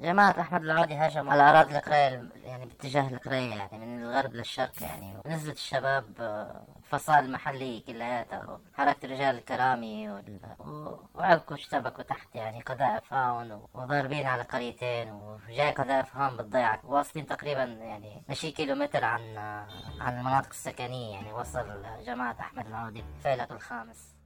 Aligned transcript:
جماعة 0.00 0.40
أحمد 0.40 0.62
العودي 0.62 0.94
هاجموا 0.94 1.32
على 1.32 1.42
أراضي 1.42 1.76
القرية 1.76 2.28
يعني 2.44 2.66
باتجاه 2.66 3.08
القرية 3.08 3.54
يعني 3.54 3.78
من 3.86 4.02
الغرب 4.02 4.34
للشرق 4.34 4.82
يعني 4.82 5.16
ونزلت 5.24 5.56
الشباب 5.56 6.04
آه، 6.20 6.66
فصائل 6.90 7.24
المحلية 7.24 7.84
كلياتها 7.84 8.60
حركة 8.74 9.08
رجال 9.08 9.38
الكرامي 9.38 10.10
وال... 10.10 10.40
وعلقوا 11.14 11.56
اشتبكوا 11.56 12.02
تحت 12.04 12.34
يعني 12.34 12.60
قذائف 12.60 13.12
هون 13.12 13.62
وضاربين 13.74 14.26
على 14.26 14.42
قريتين 14.42 15.12
وجاي 15.12 15.70
قذائف 15.70 16.16
هون 16.16 16.36
بالضيعة 16.36 16.80
واصلين 16.84 17.26
تقريبا 17.26 17.64
يعني 17.64 18.22
مشي 18.28 18.50
كيلومتر 18.50 19.04
عن 19.04 19.36
عن 20.00 20.18
المناطق 20.18 20.48
السكنية 20.48 21.14
يعني 21.14 21.32
وصل 21.32 21.82
جماعة 22.06 22.36
أحمد 22.40 22.66
العودي 22.66 23.04
الفيلق 23.16 23.52
الخامس. 23.52 24.16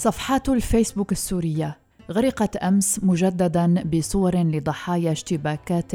صفحات 0.00 0.48
الفيسبوك 0.48 1.12
السورية 1.12 1.78
غرقت 2.10 2.56
أمس 2.56 3.04
مجددا 3.04 3.82
بصور 3.82 4.36
لضحايا 4.36 5.12
اشتباكات 5.12 5.92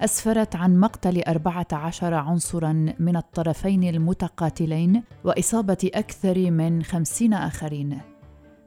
أسفرت 0.00 0.56
عن 0.56 0.80
مقتل 0.80 1.22
14 1.22 2.14
عنصرا 2.14 2.72
من 2.98 3.16
الطرفين 3.16 3.84
المتقاتلين 3.84 5.02
وإصابة 5.24 5.90
أكثر 5.94 6.50
من 6.50 6.82
50 6.82 7.32
آخرين. 7.32 8.00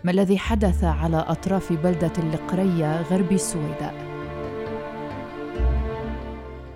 ما 0.03 0.11
الذي 0.11 0.37
حدث 0.37 0.83
على 0.83 1.17
أطراف 1.17 1.73
بلدة 1.73 2.13
القرية 2.17 3.01
غرب 3.01 3.31
السويداء؟ 3.31 3.93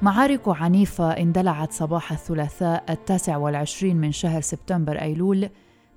معارك 0.01 0.41
عنيفة 0.47 1.11
اندلعت 1.11 1.71
صباح 1.71 2.11
الثلاثاء 2.11 2.83
التاسع 2.89 3.37
والعشرين 3.37 3.97
من 3.97 4.11
شهر 4.11 4.41
سبتمبر 4.41 5.01
أيلول 5.01 5.49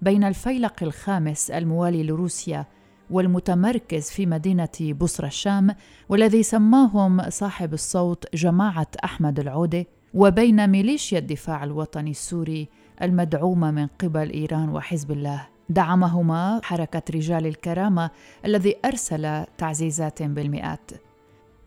بين 0.03 0.25
الفيلق 0.25 0.83
الخامس 0.83 1.51
الموالي 1.51 2.03
لروسيا 2.03 2.67
والمتمركز 3.11 4.11
في 4.11 4.27
مدينة 4.27 4.95
بصرى 5.01 5.27
الشام 5.27 5.75
والذي 6.09 6.43
سماهم 6.43 7.31
صاحب 7.31 7.75
الصوت 7.75 8.25
جماعة 8.35 8.87
أحمد 9.05 9.41
العودة 9.41 9.87
وبين 10.15 10.67
ميليشيا 10.67 11.19
الدفاع 11.19 11.65
الوطني 11.65 12.11
السوري 12.11 12.69
المدعومة 13.03 13.71
من 13.71 13.87
قبل 13.87 14.31
إيران 14.31 14.69
وحزب 14.69 15.11
الله. 15.11 15.47
دعمهما 15.69 16.61
حركة 16.63 17.03
رجال 17.15 17.47
الكرامة 17.47 18.11
الذي 18.45 18.77
أرسل 18.85 19.45
تعزيزات 19.59 20.23
بالمئات. 20.23 20.91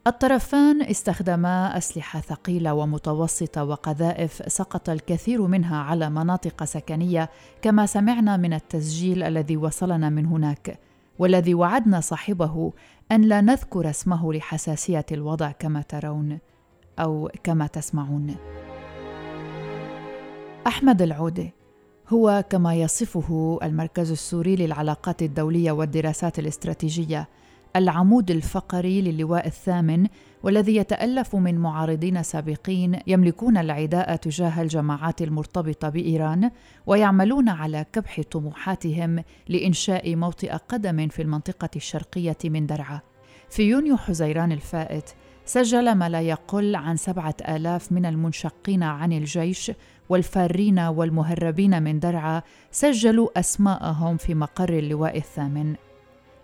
الطرفان 0.07 0.81
استخدما 0.81 1.77
أسلحة 1.77 2.19
ثقيلة 2.19 2.73
ومتوسطة 2.73 3.63
وقذائف 3.63 4.41
سقط 4.47 4.89
الكثير 4.89 5.41
منها 5.41 5.77
على 5.77 6.09
مناطق 6.09 6.63
سكنية 6.63 7.29
كما 7.61 7.85
سمعنا 7.85 8.37
من 8.37 8.53
التسجيل 8.53 9.23
الذي 9.23 9.57
وصلنا 9.57 10.09
من 10.09 10.25
هناك 10.25 10.79
والذي 11.19 11.53
وعدنا 11.53 11.99
صاحبه 11.99 12.73
أن 13.11 13.21
لا 13.21 13.41
نذكر 13.41 13.89
اسمه 13.89 14.33
لحساسية 14.33 15.05
الوضع 15.11 15.51
كما 15.51 15.81
ترون 15.81 16.39
أو 16.99 17.31
كما 17.43 17.67
تسمعون. 17.67 18.35
أحمد 20.67 21.01
العودة 21.01 21.53
هو 22.09 22.43
كما 22.49 22.75
يصفه 22.75 23.59
المركز 23.63 24.11
السوري 24.11 24.55
للعلاقات 24.55 25.21
الدولية 25.21 25.71
والدراسات 25.71 26.39
الاستراتيجية 26.39 27.27
العمود 27.75 28.31
الفقري 28.31 29.01
للواء 29.01 29.47
الثامن 29.47 30.07
والذي 30.43 30.75
يتألف 30.75 31.35
من 31.35 31.57
معارضين 31.57 32.23
سابقين 32.23 32.99
يملكون 33.07 33.57
العداء 33.57 34.15
تجاه 34.15 34.61
الجماعات 34.61 35.21
المرتبطة 35.21 35.89
بإيران 35.89 36.51
ويعملون 36.87 37.49
على 37.49 37.85
كبح 37.93 38.21
طموحاتهم 38.31 39.23
لإنشاء 39.49 40.15
موطئ 40.15 40.51
قدم 40.51 41.07
في 41.07 41.21
المنطقة 41.21 41.69
الشرقية 41.75 42.37
من 42.45 42.65
درعا. 42.65 43.01
في 43.49 43.63
يونيو 43.63 43.97
حزيران 43.97 44.51
الفائت 44.51 45.09
سجل 45.45 45.95
ما 45.95 46.09
لا 46.09 46.21
يقل 46.21 46.75
عن 46.75 46.97
سبعة 46.97 47.35
آلاف 47.49 47.91
من 47.91 48.05
المنشقين 48.05 48.83
عن 48.83 49.13
الجيش 49.13 49.71
والفارين 50.09 50.79
والمهربين 50.79 51.83
من 51.83 51.99
درعا 51.99 52.41
سجلوا 52.71 53.39
أسماءهم 53.39 54.17
في 54.17 54.35
مقر 54.35 54.69
اللواء 54.69 55.17
الثامن. 55.17 55.75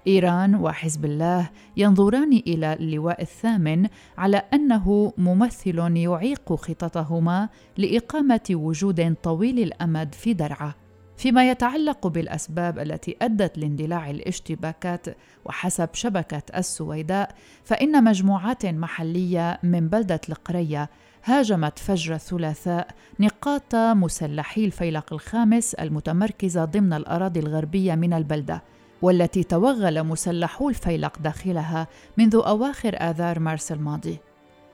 إيران 0.07 0.55
وحزب 0.55 1.05
الله 1.05 1.49
ينظران 1.77 2.33
إلى 2.33 2.73
اللواء 2.73 3.21
الثامن 3.21 3.87
على 4.17 4.37
أنه 4.53 5.13
ممثل 5.17 5.97
يعيق 5.97 6.53
خططهما 6.53 7.49
لإقامة 7.77 8.47
وجود 8.51 9.15
طويل 9.23 9.59
الأمد 9.59 10.15
في 10.15 10.33
درعا. 10.33 10.73
فيما 11.17 11.49
يتعلق 11.49 12.07
بالأسباب 12.07 12.79
التي 12.79 13.17
أدت 13.21 13.57
لاندلاع 13.57 14.09
الاشتباكات 14.09 15.05
وحسب 15.45 15.89
شبكة 15.93 16.41
السويداء 16.57 17.35
فإن 17.63 18.03
مجموعات 18.03 18.65
محلية 18.65 19.59
من 19.63 19.87
بلدة 19.87 20.21
القرية 20.29 20.89
هاجمت 21.23 21.79
فجر 21.79 22.15
الثلاثاء 22.15 22.87
نقاط 23.19 23.75
مسلحي 23.75 24.65
الفيلق 24.65 25.13
الخامس 25.13 25.73
المتمركزه 25.73 26.65
ضمن 26.65 26.93
الأراضي 26.93 27.39
الغربية 27.39 27.95
من 27.95 28.13
البلدة. 28.13 28.61
والتي 29.01 29.43
توغل 29.43 30.03
مسلحو 30.03 30.69
الفيلق 30.69 31.19
داخلها 31.19 31.87
منذ 32.17 32.35
أواخر 32.35 32.95
آذار 32.95 33.39
مارس 33.39 33.71
الماضي. 33.71 34.19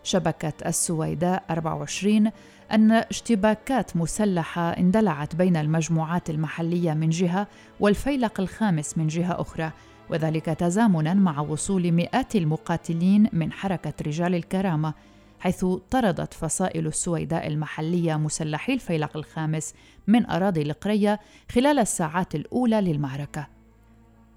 شبكة 0.04 0.54
السويداء 0.66 1.44
24 1.50 2.32
أن 2.72 2.92
اشتباكات 2.92 3.98
مسلحة 3.98 4.70
اندلعت 4.70 5.36
بين 5.36 5.58
المجموعات 5.58 6.30
المحلية 6.30 6.94
من 6.94 7.10
جهة 7.10 7.48
والفيلق 7.80 8.40
الخامس 8.40 8.98
من 8.98 9.08
جهة 9.08 9.42
أخرى 9.42 9.72
وذلك 10.10 10.46
تزامنا 10.46 11.14
مع 11.14 11.40
وصول 11.40 11.92
مئات 11.92 12.36
المقاتلين 12.36 13.30
من 13.34 13.52
حركة 13.52 13.94
رجال 14.08 14.36
الكرامة 14.36 14.94
حيث 15.40 15.66
طردت 15.92 16.34
فصائل 16.34 16.88
السويداء 16.88 17.48
المحلية 17.48 18.16
مسلحي 18.16 18.74
الفيلق 18.74 19.18
الخامس 19.18 19.74
من 20.08 20.26
أراضي 20.26 20.62
القرية 20.62 21.20
خلال 21.52 21.80
الساعات 21.80 22.36
الأولى 22.36 22.82
للمعركة. 22.82 23.61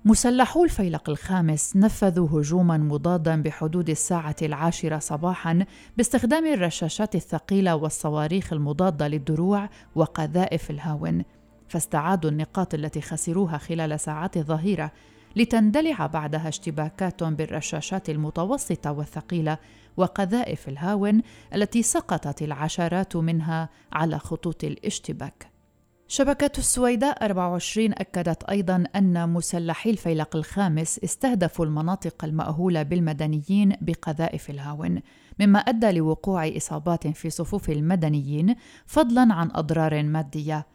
مسلحو 0.06 0.64
الفيلق 0.64 1.10
الخامس 1.10 1.76
نفذوا 1.76 2.40
هجوما 2.40 2.78
مضادا 2.78 3.42
بحدود 3.42 3.90
الساعة 3.90 4.36
العاشرة 4.42 4.98
صباحا 4.98 5.64
باستخدام 5.96 6.46
الرشاشات 6.46 7.14
الثقيلة 7.14 7.76
والصواريخ 7.76 8.52
المضادة 8.52 9.08
للدروع 9.08 9.68
وقذائف 9.94 10.70
الهاون. 10.70 11.24
فاستعادوا 11.68 12.30
النقاط 12.30 12.74
التي 12.74 13.00
خسروها 13.00 13.58
خلال 13.58 14.00
ساعات 14.00 14.36
الظهيرة 14.36 14.92
لتندلع 15.36 16.06
بعدها 16.06 16.48
اشتباكات 16.48 17.22
بالرشاشات 17.22 18.10
المتوسطة 18.10 18.92
والثقيلة 18.92 19.58
وقذائف 19.96 20.68
الهاون 20.68 21.22
التي 21.54 21.82
سقطت 21.82 22.42
العشرات 22.42 23.16
منها 23.16 23.68
على 23.92 24.18
خطوط 24.18 24.64
الاشتباك. 24.64 25.53
شبكة 26.08 26.50
السويداء 26.58 27.24
24 27.24 27.92
أكدت 27.92 28.44
أيضا 28.44 28.84
أن 28.96 29.28
مسلحي 29.28 29.90
الفيلق 29.90 30.36
الخامس 30.36 31.00
استهدفوا 31.04 31.64
المناطق 31.64 32.24
المأهولة 32.24 32.82
بالمدنيين 32.82 33.72
بقذائف 33.80 34.50
الهاون، 34.50 35.00
مما 35.40 35.58
أدى 35.58 35.92
لوقوع 35.92 36.48
إصابات 36.48 37.06
في 37.06 37.30
صفوف 37.30 37.70
المدنيين 37.70 38.54
فضلا 38.86 39.34
عن 39.34 39.50
أضرار 39.54 40.02
مادية. 40.02 40.66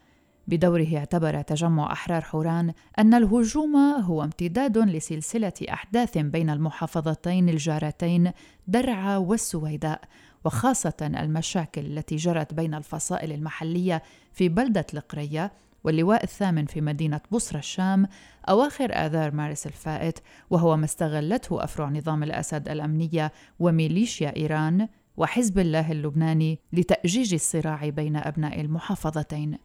بدوره 0.46 0.96
اعتبر 0.96 1.42
تجمع 1.42 1.92
أحرار 1.92 2.20
حوران 2.20 2.72
أن 2.98 3.14
الهجوم 3.14 3.76
هو 3.76 4.24
امتداد 4.24 4.78
لسلسلة 4.78 5.52
أحداث 5.70 6.18
بين 6.18 6.50
المحافظتين 6.50 7.48
الجارتين 7.48 8.32
درعا 8.68 9.16
والسويداء 9.16 10.00
وخاصة 10.44 10.94
المشاكل 11.02 11.86
التي 11.86 12.16
جرت 12.16 12.54
بين 12.54 12.74
الفصائل 12.74 13.32
المحلية 13.32 14.02
في 14.32 14.48
بلدة 14.48 14.86
القرية 14.94 15.52
واللواء 15.84 16.24
الثامن 16.24 16.66
في 16.66 16.80
مدينة 16.80 17.20
بصرى 17.30 17.58
الشام 17.58 18.06
أواخر 18.48 18.90
آذار 18.92 19.34
مارس 19.34 19.66
الفائت 19.66 20.18
وهو 20.50 20.76
ما 20.76 20.84
استغلته 20.84 21.64
أفرع 21.64 21.88
نظام 21.88 22.22
الأسد 22.22 22.68
الأمنية 22.68 23.32
وميليشيا 23.58 24.36
إيران 24.36 24.88
وحزب 25.16 25.58
الله 25.58 25.92
اللبناني 25.92 26.58
لتأجيج 26.72 27.34
الصراع 27.34 27.88
بين 27.88 28.16
أبناء 28.16 28.60
المحافظتين. 28.60 29.58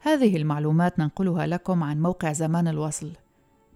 هذه 0.00 0.36
المعلومات 0.36 0.98
ننقلها 0.98 1.46
لكم 1.46 1.82
عن 1.82 2.02
موقع 2.02 2.32
زمان 2.32 2.68
الوصل. 2.68 3.12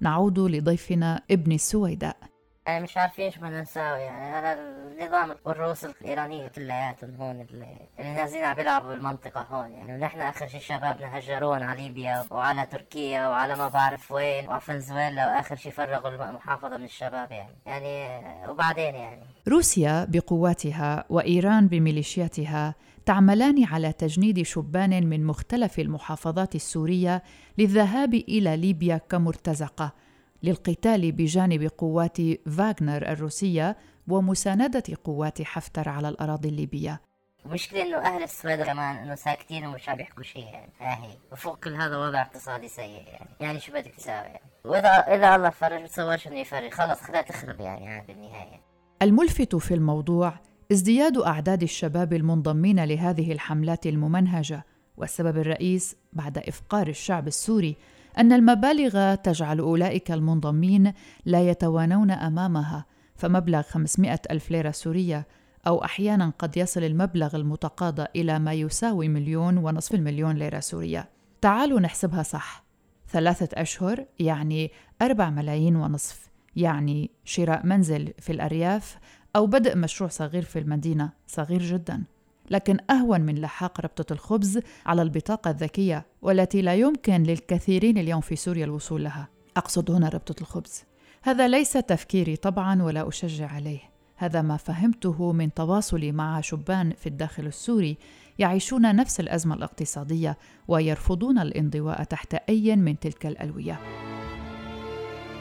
نعود 0.01 0.39
لضيفنا 0.39 1.23
ابن 1.31 1.53
السويداء. 1.53 2.34
يعني 2.67 2.85
مش 2.85 2.97
عارفين 2.97 3.31
شو 3.31 3.41
بدنا 3.41 3.61
نساوي 3.61 4.01
يعني 4.01 4.37
هذا 4.37 4.53
النظام 4.53 5.37
والروس 5.45 5.85
الإيرانية 5.85 6.49
كلياتهم 6.49 7.15
هون 7.15 7.41
اللي, 7.41 7.77
اللي 7.99 8.15
نازلين 8.15 8.45
عم 8.45 8.55
بيلعبوا 8.55 8.89
بالمنطقة 8.89 9.41
هون 9.41 9.73
يعني. 9.73 9.95
ونحن 9.95 10.21
آخر 10.21 10.47
شيء 10.47 10.61
شبابنا 10.61 11.19
هجرون 11.19 11.63
على 11.63 11.83
ليبيا 11.83 12.25
وعلى 12.31 12.67
تركيا 12.67 13.29
وعلى 13.29 13.57
ما 13.57 13.69
بعرف 13.69 14.13
وين 14.13 14.49
وعلى 14.49 14.61
فنزويلا 14.61 15.27
وآخر 15.27 15.57
شيء 15.57 15.73
فرغوا 15.73 16.29
المحافظة 16.31 16.77
من 16.77 16.85
الشباب 16.85 17.33
يعني. 17.33 17.57
يعني 17.67 18.51
وبعدين 18.51 18.95
يعني. 18.95 19.23
روسيا 19.49 20.05
بقواتها 20.05 21.05
وإيران 21.11 21.69
بميليشياتها 21.69 22.75
تعملان 23.07 23.65
على 23.65 23.93
تجنيد 23.93 24.43
شبان 24.43 25.07
من 25.07 25.25
مختلف 25.25 25.79
المحافظات 25.79 26.55
السورية 26.55 27.23
للذهاب 27.59 28.15
إلى 28.15 28.57
ليبيا 28.57 28.97
كمرتزقة. 28.97 30.04
للقتال 30.45 31.13
بجانب 31.13 31.71
قوات 31.79 32.17
فاغنر 32.49 33.03
الروسية 33.13 33.77
ومساندة 34.09 34.83
قوات 35.05 35.43
حفتر 35.43 35.89
على 35.89 36.09
الأراضي 36.09 36.49
الليبية. 36.49 37.01
المشكلة 37.47 37.83
إنه 37.83 37.97
أهل 37.97 38.23
السويد 38.23 38.63
كمان 38.63 38.97
إنه 38.97 39.15
ساكتين 39.15 39.67
ومش 39.67 39.89
عم 39.89 40.01
يحكوا 40.01 40.23
شيء 40.23 40.45
يعني 40.45 40.73
هاي 40.81 41.19
وفوق 41.33 41.59
كل 41.59 41.75
هذا 41.75 41.97
وضع 41.97 42.23
اقتصادي 42.23 42.69
سيء 42.69 43.05
يعني. 43.07 43.31
يعني 43.41 43.61
شو 43.61 43.73
بدك 43.73 43.95
تساوي؟ 43.95 44.27
يعني 44.27 44.41
وإذا 44.65 44.89
إذا 44.89 45.37
الله 45.37 45.51
فرج 45.51 45.83
بتصورش 45.83 46.27
إنه 46.27 46.39
يفرج. 46.39 46.71
خلص 46.71 47.01
خليها 47.01 47.23
تخرب 47.23 47.61
يعني 47.61 47.89
عاد 47.89 48.07
بالنهاية. 48.07 48.61
الملفت 49.03 49.57
في 49.57 49.75
الموضوع 49.75 50.35
ازدياد 50.73 51.19
أعداد 51.19 51.63
الشباب 51.63 52.13
المنضمين 52.13 52.85
لهذه 52.85 53.33
الحملات 53.33 53.87
الممنهجة 53.87 54.65
والسبب 54.97 55.39
الرئيس 55.39 55.97
بعد 56.13 56.39
إفقار 56.39 56.89
الشعب 56.89 57.27
السوري 57.27 57.77
أن 58.19 58.33
المبالغ 58.33 59.15
تجعل 59.15 59.59
أولئك 59.59 60.11
المنضمين 60.11 60.93
لا 61.25 61.51
يتوانون 61.51 62.11
أمامها 62.11 62.87
فمبلغ 63.17 63.63
500 63.63 64.21
ألف 64.31 64.51
ليرة 64.51 64.71
سورية 64.71 65.27
أو 65.67 65.85
أحيانا 65.85 66.33
قد 66.39 66.57
يصل 66.57 66.85
المبلغ 66.85 67.37
المتقاضى 67.37 68.07
إلى 68.17 68.39
ما 68.39 68.53
يساوي 68.53 69.09
مليون 69.09 69.59
ونصف 69.59 69.95
المليون 69.95 70.37
ليرة 70.37 70.61
سورية. 70.61 71.09
تعالوا 71.41 71.81
نحسبها 71.81 72.23
صح. 72.23 72.65
ثلاثة 73.09 73.49
أشهر 73.63 74.05
يعني 74.19 74.71
أربع 75.03 75.31
ملايين 75.31 75.77
ونصف 75.77 76.29
يعني 76.57 77.11
شراء 77.25 77.67
منزل 77.67 78.13
في 78.19 78.33
الأرياف 78.33 78.99
أو 79.37 79.47
بدء 79.47 79.77
مشروع 79.77 80.11
صغير 80.11 80.43
في 80.43 80.59
المدينة 80.59 81.13
صغير 81.27 81.63
جدا. 81.63 82.05
لكن 82.51 82.77
أهون 82.91 83.21
من 83.21 83.41
لحاق 83.41 83.81
ربطة 83.81 84.13
الخبز 84.13 84.61
على 84.87 85.03
البطاقة 85.03 85.51
الذكية 85.51 86.07
والتي 86.23 86.63
لا 86.63 86.75
يمكن 86.75 87.23
للكثيرين 87.23 87.99
اليوم 87.99 88.21
في 88.21 88.37
سوريا 88.37 88.65
الوصول 88.65 89.05
لها. 89.05 89.29
أقصد 89.57 89.91
هنا 89.91 90.09
ربطة 90.09 90.41
الخبز. 90.41 90.85
هذا 91.23 91.49
ليس 91.49 91.73
تفكيري 91.73 92.37
طبعا 92.37 92.83
ولا 92.83 93.09
أشجع 93.09 93.51
عليه. 93.51 93.81
هذا 94.17 94.43
ما 94.43 94.57
فهمته 94.57 95.33
من 95.33 95.55
تواصلي 95.55 96.13
مع 96.13 96.41
شبان 96.41 96.93
في 96.93 97.07
الداخل 97.07 97.47
السوري 97.47 97.97
يعيشون 98.39 98.97
نفس 98.97 99.21
الأزمة 99.21 99.55
الاقتصادية 99.55 100.39
ويرفضون 100.69 101.39
الانضواء 101.39 102.03
تحت 102.03 102.35
أي 102.35 102.77
من 102.77 102.99
تلك 102.99 103.27
الألوية. 103.27 104.04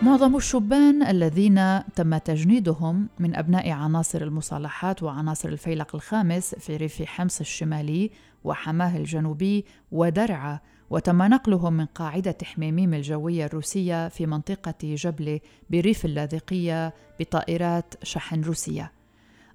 معظم 0.04 0.36
الشبان 0.36 1.04
الذين 1.04 1.84
تم 1.96 2.18
تجنيدهم 2.18 3.10
من 3.20 3.36
أبناء 3.36 3.70
عناصر 3.70 4.22
المصالحات 4.22 5.04
وعناصر 5.04 5.50
الفيلق 5.50 5.96
الخامس 5.96 6.56
في 6.56 6.78
ريف 6.78 7.04
حمص 7.04 7.40
الشمالي 7.40 8.12
وحماه 8.44 8.98
الجنوبي 8.98 9.66
ودرعا 9.92 10.60
وتم 10.90 11.22
نقلهم 11.24 11.74
من 11.74 11.86
قاعدة 11.86 12.38
حميميم 12.44 12.94
الجوية 12.94 13.46
الروسية 13.46 14.08
في 14.08 14.26
منطقة 14.26 14.76
جبلة 14.84 15.40
بريف 15.70 16.06
اللاذقية 16.06 16.94
بطائرات 17.20 17.94
شحن 18.04 18.42
روسية. 18.42 18.92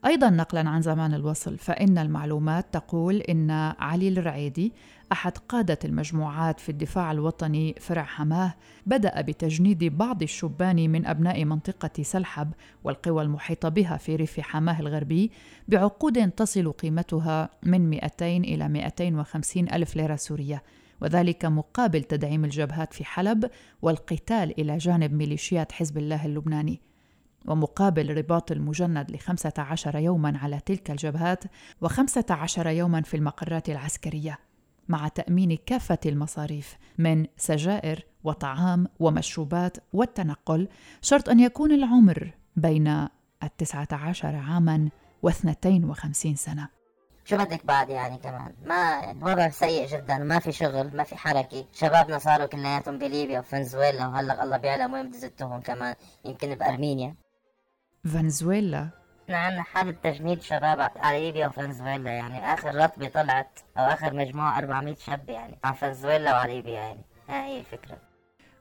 أيضا 0.07 0.31
نقلا 0.31 0.71
عن 0.71 0.83
زمان 0.83 1.15
الوصل 1.15 1.59
فإن 1.59 1.99
المعلومات 1.99 2.67
تقول 2.73 3.17
إن 3.17 3.51
علي 3.79 4.09
الرعيدي 4.09 4.73
أحد 5.13 5.39
قادة 5.39 5.79
المجموعات 5.85 6.61
في 6.61 6.69
الدفاع 6.69 7.13
الوطني 7.13 7.75
فرع 7.81 8.03
حماه 8.03 8.55
بدأ 8.87 9.21
بتجنيد 9.21 9.85
بعض 9.85 10.23
الشبان 10.23 10.91
من 10.91 11.07
أبناء 11.07 11.45
منطقة 11.45 12.03
سلحب 12.03 12.53
والقوى 12.85 13.23
المحيطة 13.23 13.69
بها 13.69 13.97
في 13.97 14.17
ريف 14.17 14.41
حماه 14.41 14.81
الغربي 14.81 15.31
بعقود 15.69 16.31
تصل 16.31 16.73
قيمتها 16.73 17.49
من 17.63 17.91
200 17.91 18.27
إلى 18.27 18.69
250 18.69 19.69
ألف 19.73 19.97
ليرة 19.97 20.17
سورية 20.17 20.63
وذلك 21.01 21.45
مقابل 21.45 22.03
تدعيم 22.03 22.45
الجبهات 22.45 22.93
في 22.93 23.05
حلب 23.05 23.51
والقتال 23.83 24.61
إلى 24.61 24.79
جانب 24.79 25.13
ميليشيات 25.13 25.73
حزب 25.73 25.99
الله 25.99 26.27
اللبناني. 26.27 26.81
ومقابل 27.47 28.17
رباط 28.17 28.53
المجند 28.53 29.11
لخمسة 29.11 29.53
عشر 29.59 29.97
يوما 29.97 30.39
على 30.39 30.61
تلك 30.67 30.91
الجبهات 30.91 31.45
وخمسة 31.81 32.25
عشر 32.31 32.67
يوما 32.67 33.03
في 33.03 33.17
المقرات 33.17 33.71
العسكرية. 33.71 34.48
مع 34.89 35.09
تأمين 35.09 35.59
كافة 35.67 35.99
المصاريف 36.07 36.77
من 36.99 37.27
سجائر 37.37 38.07
وطعام 38.25 38.89
ومشروبات 39.01 39.77
والتنقل 39.93 40.69
شرط 41.03 41.29
أن 41.29 41.41
يكون 41.41 41.73
العمر 41.73 42.35
بين 42.57 43.09
التسعة 43.43 43.89
عشر 43.93 44.37
عاما 44.37 44.89
واثنتين 45.23 45.85
وخمسين 45.85 46.35
سنة. 46.35 46.69
شو 47.25 47.37
بدك 47.37 47.67
بعد 47.67 47.89
يعني 47.91 48.19
كمان؟ 48.19 48.55
ما 48.65 49.11
الوضع 49.11 49.49
سيء 49.49 49.87
جدا 49.87 50.19
ما 50.19 50.39
في 50.39 50.53
شغل 50.53 50.97
ما 50.97 51.05
في 51.05 51.17
حركة. 51.17 51.67
شبابنا 51.73 52.19
صاروا 52.19 52.47
كلياتهم 52.47 52.99
بليبيا 52.99 53.41
وفنزويلا 53.41 54.07
وهلأ 54.07 54.45
الله 54.45 54.57
بيعلم 54.57 54.93
وين 54.93 55.11
بده 55.11 55.61
كمان 55.65 55.95
يمكن 56.25 56.55
بأرمينيا. 56.55 57.15
فنزويلا 58.05 58.89
عندنا 59.37 59.63
حالة 59.63 59.95
تجنيد 60.03 60.43
شباب 60.43 60.91
على 60.97 61.21
ليبيا 61.21 61.47
وفنزويلا 61.47 62.11
يعني 62.11 62.55
آخر 62.55 62.75
رتبة 62.75 63.09
طلعت 63.09 63.61
أو 63.79 63.85
آخر 63.85 64.15
مجموعة 64.15 64.59
400 64.59 64.95
شاب 64.95 65.29
يعني 65.29 65.59
على 65.65 65.75
فنزويلا 65.77 66.33
وعلى 66.33 66.55
ليبيا 66.55 66.73
يعني 66.73 67.01
هاي 67.29 67.61
الفكرة 67.61 67.97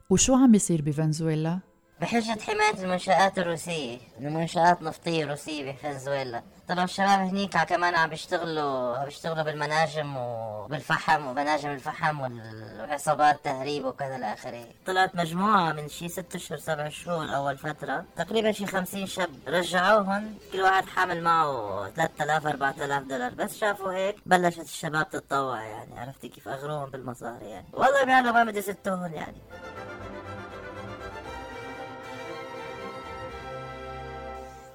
وشو 0.10 0.36
عم 0.36 0.52
بيصير 0.52 0.82
بفنزويلا؟ 0.82 1.60
بحجة 2.02 2.40
حماية 2.42 2.84
المنشآت 2.84 3.40
الروسية 3.40 3.98
المنشآت 4.20 4.82
نفطية 4.82 5.26
روسية 5.26 5.72
بفنزويلا 5.72 6.44
طبعا 6.68 6.84
الشباب 6.84 7.20
هنيك 7.20 7.58
كمان 7.58 7.96
عم 7.96 8.10
بيشتغلوا 8.10 8.98
عم 8.98 9.06
بيشتغلوا 9.06 9.44
بالمناجم 9.44 10.18
وبالفحم 10.18 11.28
ومناجم 11.28 11.70
الفحم 11.70 12.22
والعصابات 12.22 13.40
تهريب 13.44 13.86
وكذا 13.86 14.16
الآخرة 14.16 14.66
طلعت 14.86 15.16
مجموعة 15.16 15.72
من 15.74 15.90
شي 15.90 16.10
ست 16.10 16.36
أشهر 16.36 16.58
سبع 16.58 16.90
شهور 16.90 17.36
أول 17.36 17.58
فترة. 17.58 18.06
تقريبا 18.16 18.52
شي 18.52 18.66
خمسين 18.66 19.08
شاب 19.08 19.30
رجعوهم 19.48 20.36
كل 20.54 20.62
واحد 20.62 20.86
حامل 20.86 21.24
معه 21.24 21.90
3000 21.96 22.48
4000 22.48 23.04
دولار. 23.04 23.34
بس 23.34 23.58
شافوا 23.58 23.92
هيك 23.94 24.16
بلشت 24.26 24.60
الشباب 24.60 25.10
تتطوع 25.10 25.64
يعني 25.64 26.00
عرفتي 26.00 26.30
كيف 26.30 26.48
أغروهم 26.48 26.90
بالمصاري 26.90 27.46
يعني. 27.50 27.68
والله 27.74 28.04
بيعرفوا 28.04 28.32
ما 28.32 28.44
بدي 28.44 28.62
ستوهم 28.62 29.14
يعني. 29.14 29.38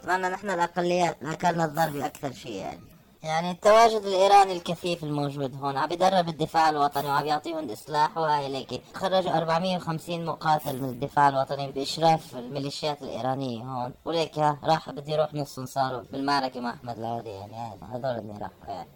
طبعا 0.04 0.16
نحن 0.16 0.50
الأقليات 0.50 1.16
أكلنا 1.22 1.64
الضربة 1.64 2.06
أكثر 2.06 2.32
شيء 2.32 2.52
يعني. 2.52 2.80
يعني 3.22 3.50
التواجد 3.50 4.02
الإيراني 4.04 4.52
الكثيف 4.52 5.04
الموجود 5.04 5.54
هون 5.54 5.76
عم 5.76 5.92
يدرب 5.92 6.28
الدفاع 6.28 6.70
الوطني 6.70 7.06
وعم 7.06 7.26
يعطيهم 7.26 7.74
سلاح 7.74 8.18
ليك 8.18 8.82
خرجوا 8.94 9.36
450 9.38 10.24
مقاتل 10.24 10.82
من 10.82 10.88
الدفاع 10.88 11.28
الوطني 11.28 11.72
بإشراف 11.72 12.36
الميليشيات 12.36 13.02
الإيرانية 13.02 13.64
هون. 13.64 13.92
وليك 14.04 14.38
راح 14.38 14.90
بدي 14.90 15.12
يروح 15.12 15.34
نصهم 15.34 15.66
صاروا 15.66 16.02
بالمعركة 16.12 16.60
مع 16.60 16.70
أحمد 16.70 16.98
العودي 16.98 17.28
يعني 17.28 17.54
هذول 17.92 18.04
اللي 18.04 18.32
راحوا 18.32 18.74
يعني. 18.74 18.88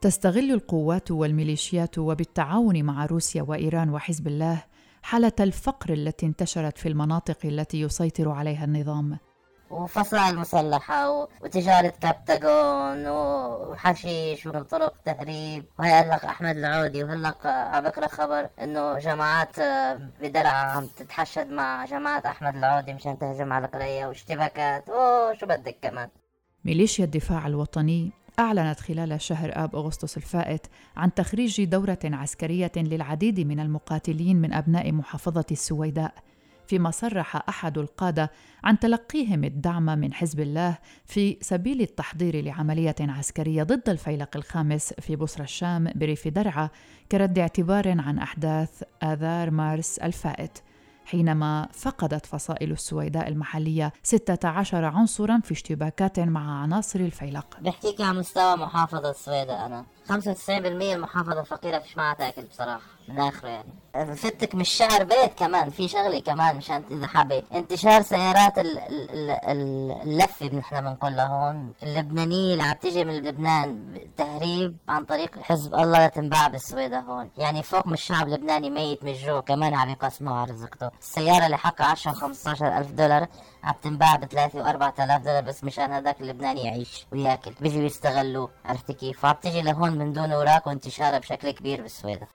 تستغل 0.00 0.52
القوات 0.52 1.10
والميليشيات 1.10 1.98
وبالتعاون 1.98 2.82
مع 2.82 3.06
روسيا 3.06 3.42
وإيران 3.42 3.90
وحزب 3.90 4.26
الله 4.26 4.64
حالة 5.02 5.32
الفقر 5.40 5.92
التي 5.92 6.26
انتشرت 6.26 6.78
في 6.78 6.88
المناطق 6.88 7.38
التي 7.44 7.80
يسيطر 7.80 8.28
عليها 8.28 8.64
النظام. 8.64 9.18
وفصائل 9.72 10.38
مسلحة 10.38 11.28
وتجارة 11.42 11.92
كابتاجون 12.00 13.08
وحشيش 13.08 14.46
وطرق 14.46 14.94
تهريب. 15.04 15.64
وهي 15.78 15.92
هلق 15.92 16.24
أحمد 16.24 16.56
العودي 16.56 17.04
وهلق 17.04 17.46
عم 17.46 17.82
بقرا 17.84 18.06
خبر 18.06 18.48
إنه 18.62 18.98
جماعات 18.98 19.56
بدرعا 20.20 20.64
عم 20.70 20.86
تتحشد 20.86 21.50
مع 21.50 21.84
جماعة 21.84 22.22
أحمد 22.26 22.56
العودي 22.56 22.94
مشان 22.94 23.18
تهجم 23.18 23.52
على 23.52 23.66
القرية 23.66 24.06
واشتباكات. 24.06 24.88
أوه 24.88 25.34
شو 25.34 25.46
بدك 25.46 25.76
كمان؟ 25.82 26.08
ميليشيا 26.64 27.04
الدفاع 27.04 27.46
الوطني 27.46 28.12
أعلنت 28.38 28.80
خلال 28.80 29.20
شهر 29.20 29.50
آب 29.54 29.76
أغسطس 29.76 30.16
الفائت 30.16 30.66
عن 30.96 31.14
تخريج 31.14 31.64
دورة 31.64 31.98
عسكرية 32.04 32.72
للعديد 32.76 33.40
من 33.40 33.60
المقاتلين 33.60 34.36
من 34.36 34.52
أبناء 34.52 34.92
محافظة 34.92 35.44
السويداء. 35.50 36.14
فيما 36.72 36.90
صرح 36.90 37.48
أحد 37.48 37.78
القادة 37.78 38.30
عن 38.64 38.78
تلقيهم 38.78 39.44
الدعم 39.44 39.84
من 39.84 40.14
حزب 40.14 40.40
الله 40.40 40.78
في 41.06 41.38
سبيل 41.40 41.80
التحضير 41.80 42.44
لعملية 42.44 42.94
عسكرية 43.00 43.62
ضد 43.62 43.88
الفيلق 43.88 44.36
الخامس 44.36 44.92
في 44.92 45.16
بصرى 45.16 45.44
الشام 45.44 45.92
بريف 45.94 46.28
درعا 46.28 46.68
كرد 47.12 47.38
اعتبار 47.38 47.88
عن 47.88 48.18
أحداث 48.18 48.82
آذار 49.02 49.50
مارس 49.50 49.98
الفائت 49.98 50.58
حينما 51.04 51.68
فقدت 51.72 52.26
فصائل 52.26 52.72
السويداء 52.72 53.28
المحلية 53.28 53.92
16 54.02 54.84
عنصرا 54.84 55.40
في 55.44 55.52
اشتباكات 55.52 56.20
مع 56.20 56.62
عناصر 56.62 57.00
الفيلق. 57.00 57.60
بحكيك 57.60 58.00
عن 58.00 58.16
مستوى 58.18 58.56
محافظة 58.56 59.10
السويداء 59.10 59.66
أنا. 59.66 59.84
95% 60.20 60.50
المحافظة 60.50 61.40
الفقيرة 61.40 61.78
فيش 61.78 61.96
معها 61.96 62.14
تاكل 62.14 62.42
بصراحة 62.42 62.80
من 63.08 63.20
آخره 63.20 63.48
يعني. 63.48 64.16
فتك 64.16 64.54
مش 64.54 64.68
شهر 64.68 65.04
بيت 65.04 65.34
كمان 65.38 65.70
في 65.70 65.88
شغلة 65.88 66.20
كمان 66.20 66.56
مشان 66.56 66.82
إذا 66.90 67.06
حبيت 67.06 67.44
انتشار 67.54 68.02
سيارات 68.02 68.58
اللفة 69.52 70.46
نحن 70.46 70.80
بنقول 70.80 71.16
لهون 71.16 71.72
اللبنانية 71.82 72.52
اللي 72.52 72.62
عم 72.62 72.72
تيجي 72.74 73.04
من 73.04 73.14
لبنان 73.16 73.94
تهريب 74.16 74.76
عن 74.88 75.04
طريق 75.04 75.38
حزب 75.42 75.74
الله 75.74 76.06
لتنباع 76.06 76.48
بالسويداء 76.48 77.00
هون. 77.02 77.30
يعني 77.38 77.62
فوق 77.62 77.86
من 77.86 77.92
الشعب 77.92 78.26
اللبناني 78.28 78.70
ميت 78.70 79.04
من 79.04 79.10
الجوع 79.12 79.40
كمان 79.40 79.74
عم 79.74 79.88
يقسموا 79.90 80.34
على 80.36 80.50
رزقته 80.52 80.90
السيارة 81.00 81.46
اللي 81.46 81.58
حقها 81.58 81.86
10 81.86 82.12
15 82.12 82.78
ألف 82.78 82.90
دولار 82.90 83.26
عم 83.64 83.74
تنباع 83.82 84.16
ب 84.16 84.24
3 84.24 84.58
و 84.58 84.62
4000 84.66 85.22
دولار 85.22 85.42
بس 85.42 85.64
مشان 85.64 85.92
هذاك 85.92 86.20
اللبناني 86.20 86.60
يعيش 86.64 87.06
وياكل 87.12 87.52
بيجوا 87.60 87.82
يستغلوه 87.82 88.50
عرفت 88.64 88.92
كيف؟ 88.92 89.20
فعم 89.20 89.34
تجي 89.42 89.62
لهون 89.62 89.98
من 90.04 90.12
دون 90.12 90.32
وراك 90.32 90.66
وانتشارها 90.66 91.18
بشكل 91.18 91.50
كبير 91.50 91.82
بالسويدة. 91.82 92.28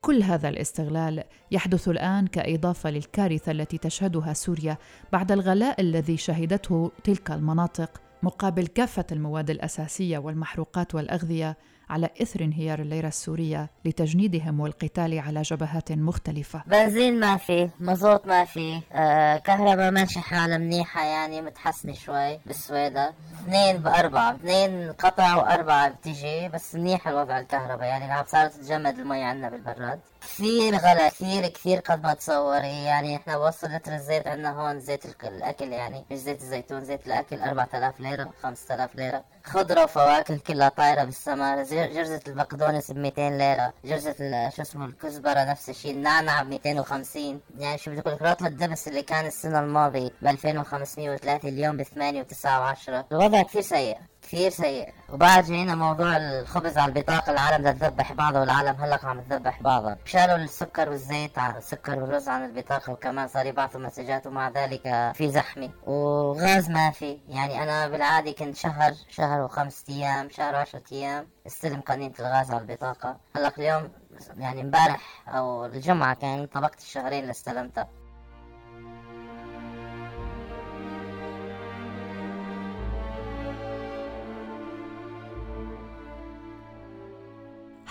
كل 0.00 0.22
هذا 0.22 0.48
الاستغلال 0.48 1.24
يحدث 1.50 1.88
الآن 1.88 2.26
كإضافة 2.26 2.90
للكارثة 2.90 3.52
التي 3.52 3.78
تشهدها 3.78 4.32
سوريا 4.32 4.76
بعد 5.12 5.32
الغلاء 5.32 5.80
الذي 5.80 6.16
شهدته 6.16 6.92
تلك 7.04 7.30
المناطق 7.30 8.00
مقابل 8.22 8.66
كافة 8.66 9.06
المواد 9.12 9.50
الأساسية 9.50 10.18
والمحروقات 10.18 10.94
والأغذية 10.94 11.56
على 11.92 12.10
إثر 12.22 12.40
انهيار 12.44 12.78
الليرة 12.78 13.08
السورية 13.08 13.70
لتجنيدهم 13.84 14.60
والقتال 14.60 15.18
على 15.18 15.42
جبهات 15.42 15.92
مختلفة. 15.92 16.62
بنزين 16.66 17.20
ما 17.20 17.36
في 17.36 17.68
مزوت 17.80 18.26
ما 18.26 18.44
في. 18.44 18.80
آه 18.92 19.36
كهرباء 19.36 19.90
ماشي 19.90 20.20
حالة 20.20 20.58
منيحة 20.58 21.04
يعني 21.04 21.42
متحسنة 21.42 21.92
شوي 21.92 22.38
بالسويدة. 22.46 23.14
اثنين 23.42 23.76
بأربعة 23.76 24.34
اثنين 24.34 24.92
قطع 24.92 25.36
وأربعة 25.36 25.88
بتيجي 25.88 26.48
بس 26.48 26.74
منيح 26.74 27.08
الوضع 27.08 27.38
الكهرباء 27.38 27.88
يعني 27.88 28.12
عم 28.12 28.24
صارت 28.26 28.52
تتجمد 28.52 28.98
المي 28.98 29.22
عنا 29.24 29.48
بالبراد. 29.50 30.00
كثير 30.20 30.74
غلا 30.76 31.08
كثير 31.08 31.46
كثير 31.48 31.78
قد 31.78 32.02
ما 32.02 32.14
تصوري 32.14 32.84
يعني 32.84 33.16
إحنا 33.16 33.36
وصل 33.36 33.66
لتر 33.66 33.94
الزيت 33.94 34.26
عندنا 34.26 34.50
هون 34.60 34.80
زيت 34.80 35.24
الأكل 35.24 35.72
يعني 35.72 36.04
مش 36.10 36.18
زيت 36.18 36.40
الزيتون 36.40 36.84
زيت 36.84 37.06
الأكل 37.06 37.40
4000 37.40 38.00
ليرة 38.00 38.30
5000 38.42 38.96
ليرة. 38.96 39.24
خضرة 39.44 39.84
وفواكه 39.84 40.36
كلها 40.36 40.68
طايرة 40.68 41.04
بالسماء. 41.04 41.62
جرزة 41.64 42.20
البقدونس 42.28 42.90
ب 42.90 42.98
200 42.98 43.30
ليرة. 43.38 43.72
جرزة 43.84 44.48
شو 44.48 44.62
اسمه 44.62 44.84
الكزبرة 44.84 45.44
نفس 45.44 45.70
الشيء. 45.70 45.92
النعنع 45.92 46.42
ب 46.42 46.48
250 46.48 47.40
يعني 47.58 47.78
شو 47.78 47.90
بدي 47.90 48.00
أقول 48.00 48.14
لك 48.14 48.22
رطل 48.22 48.46
الدبس 48.46 48.88
اللي 48.88 49.02
كان 49.02 49.26
السنة 49.26 49.60
الماضية 49.60 50.10
ب 50.22 50.26
2503 50.26 51.48
اليوم 51.48 51.76
ب 51.76 51.82
8 51.82 52.22
و9 52.22 52.44
و10 52.44 53.04
الوضع 53.12 53.42
كثير 53.42 53.62
سيء. 53.62 53.96
كثير 54.32 54.50
سيء. 54.50 54.92
وبعد 55.08 55.44
جينا 55.44 55.74
موضوع 55.74 56.16
الخبز 56.16 56.78
على 56.78 56.92
البطاقة 56.92 57.32
العالم 57.32 57.58
بدها 57.58 57.72
تذبح 57.72 58.12
بعضها 58.12 58.40
والعالم 58.40 58.80
هلا 58.80 58.98
عم 59.02 59.20
تذبح 59.20 59.62
بعضها 59.62 59.96
شالوا 60.04 60.36
السكر 60.36 60.88
والزيت 60.88 61.38
عن 61.38 61.56
السكر 61.56 61.98
والرز 61.98 62.28
عن 62.28 62.44
البطاقة 62.44 62.92
وكمان 62.92 63.28
صار 63.28 63.46
يبعثوا 63.46 63.80
مسجات 63.80 64.26
ومع 64.26 64.48
ذلك 64.48 65.12
في 65.14 65.30
زحمة. 65.30 65.70
وغاز 65.86 66.70
ما 66.70 66.90
في. 66.90 67.18
يعني 67.28 67.62
أنا 67.62 67.88
بالعادة 67.88 68.32
كنت 68.32 68.56
شهر 68.56 68.94
شهر 69.08 69.40
وخمس 69.40 69.84
أيام 69.88 70.30
شهر 70.30 70.54
وعشرة 70.54 70.82
أيام 70.92 71.28
استلم 71.46 71.80
قنينة 71.80 72.14
الغاز 72.20 72.50
على 72.50 72.60
البطاقة. 72.60 73.16
هلا 73.36 73.52
اليوم 73.58 73.88
يعني 74.36 74.60
امبارح 74.60 75.28
أو 75.28 75.64
الجمعة 75.66 76.14
كان 76.14 76.46
طبقت 76.46 76.80
الشهرين 76.80 77.20
اللي 77.20 77.30
استلمتها. 77.30 77.88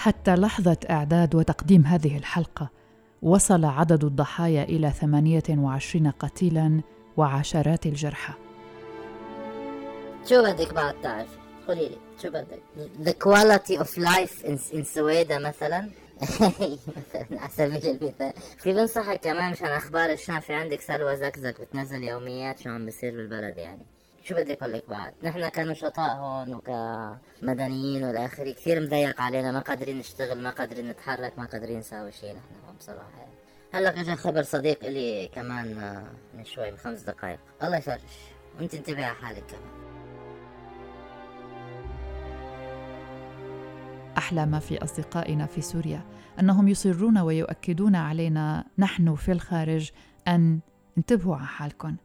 حتى 0.01 0.35
لحظة 0.35 0.77
إعداد 0.89 1.35
وتقديم 1.35 1.85
هذه 1.85 2.17
الحلقة 2.17 2.69
وصل 3.21 3.65
عدد 3.65 4.03
الضحايا 4.03 4.63
إلى 4.63 4.91
28 4.91 6.11
قتيلا 6.11 6.81
وعشرات 7.17 7.85
الجرحى 7.85 8.33
شو 10.29 10.43
بدك 10.43 10.73
بعد 10.73 11.01
تعرفي؟ 11.01 11.37
قولي 11.67 11.89
لي 11.89 11.97
شو 12.21 12.29
بدك؟ 12.29 12.61
The 13.03 13.13
quality 13.13 13.77
of 13.83 13.97
life 13.97 14.45
in, 14.45 14.75
in 14.75 14.81
سويدا 14.81 15.39
مثلا 15.39 15.89
مثلا 16.21 16.51
على 17.41 17.49
سبيل 17.49 17.87
المثال 17.87 18.33
في 18.57 18.73
بنصحك 18.73 19.19
كمان 19.19 19.51
مشان 19.51 19.67
أخبار 19.67 20.09
الشام 20.09 20.39
في 20.39 20.53
عندك 20.53 20.81
سلوى 20.81 21.15
زكزك 21.15 21.61
بتنزل 21.61 22.03
يوميات 22.03 22.59
شو 22.59 22.69
عم 22.69 22.85
بصير 22.85 23.11
بالبلد 23.11 23.57
يعني 23.57 23.85
شو 24.23 24.35
بدي 24.35 24.53
أقول 24.53 24.73
لك 24.73 24.89
بعد؟ 24.89 25.13
نحن 25.23 25.49
كنشطاء 25.49 26.15
هون 26.15 26.53
وكمدنيين 26.53 28.03
والآخر 28.03 28.51
كثير 28.51 28.81
مضيق 28.81 29.21
علينا 29.21 29.51
ما 29.51 29.59
قادرين 29.59 29.99
نشتغل 29.99 30.41
ما 30.41 30.49
قادرين 30.49 30.89
نتحرك 30.89 31.39
ما 31.39 31.45
قادرين 31.45 31.79
نساوي 31.79 32.11
شيء 32.11 32.29
نحن 32.29 32.65
هون 32.67 32.75
بصراحة. 32.75 33.27
هلا 33.73 34.01
اجى 34.01 34.15
خبر 34.15 34.43
صديق 34.43 34.85
لي 34.85 35.27
كمان 35.27 35.67
من 36.33 36.45
شوي 36.45 36.71
بخمس 36.71 37.01
دقائق 37.01 37.39
الله 37.63 37.77
يفرج. 37.77 37.99
وانت 38.59 38.73
انتبهي 38.73 39.03
على 39.03 39.15
حالك 39.15 39.43
كمان. 39.45 39.81
أحلى 44.17 44.45
ما 44.45 44.59
في 44.59 44.83
أصدقائنا 44.83 45.45
في 45.45 45.61
سوريا 45.61 46.01
أنهم 46.39 46.67
يصرون 46.67 47.17
ويؤكدون 47.17 47.95
علينا 47.95 48.65
نحن 48.77 49.15
في 49.15 49.31
الخارج 49.31 49.91
أن 50.27 50.59
انتبهوا 50.97 51.35
على 51.35 51.47
حالكم. 51.47 51.95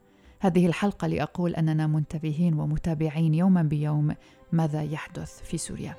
هذه 0.41 0.67
الحلقة 0.67 1.09
لأقول 1.09 1.55
أننا 1.55 1.87
منتبهين 1.87 2.55
ومتابعين 2.55 3.35
يوما 3.35 3.63
بيوم 3.63 4.15
ماذا 4.53 4.83
يحدث 4.83 5.43
في 5.43 5.59
سوريا. 5.59 5.97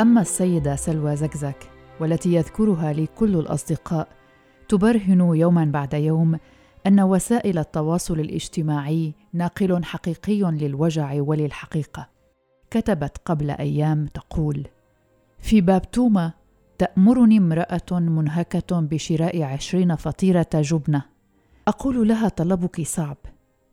أما 0.00 0.20
السيدة 0.20 0.76
سلوى 0.76 1.16
زكزك 1.16 1.70
والتي 2.00 2.34
يذكرها 2.34 2.92
لي 2.92 3.06
كل 3.06 3.36
الأصدقاء 3.36 4.08
تبرهن 4.68 5.20
يوما 5.20 5.64
بعد 5.64 5.94
يوم 5.94 6.38
أن 6.86 7.00
وسائل 7.00 7.58
التواصل 7.58 8.20
الاجتماعي 8.20 9.14
ناقل 9.32 9.84
حقيقي 9.84 10.40
للوجع 10.40 11.20
وللحقيقة. 11.20 12.08
كتبت 12.70 13.18
قبل 13.24 13.50
أيام 13.50 14.06
تقول: 14.06 14.66
في 15.38 15.60
باب 15.60 15.90
توما 15.90 16.32
تأمرني 16.78 17.38
امرأة 17.38 17.92
منهكة 17.92 18.80
بشراء 18.80 19.42
عشرين 19.42 19.96
فطيرة 19.96 20.48
جبنة. 20.54 21.02
أقول 21.68 22.08
لها 22.08 22.28
طلبك 22.28 22.82
صعب. 22.82 23.16